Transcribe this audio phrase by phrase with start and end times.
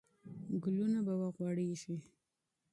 [0.61, 1.95] ګلونه به وغوړېږي.